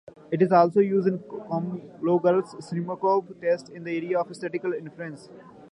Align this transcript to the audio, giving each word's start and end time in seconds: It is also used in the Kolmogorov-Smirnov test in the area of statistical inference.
It 0.31 0.41
is 0.41 0.51
also 0.51 0.79
used 0.79 1.07
in 1.07 1.17
the 1.17 1.23
Kolmogorov-Smirnov 1.25 3.39
test 3.39 3.69
in 3.69 3.83
the 3.83 3.95
area 3.95 4.17
of 4.17 4.35
statistical 4.35 4.73
inference. 4.73 5.29